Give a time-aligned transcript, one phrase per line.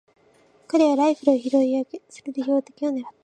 [0.67, 3.15] 彼はライフルを拾い上げ、それで標的をねらった。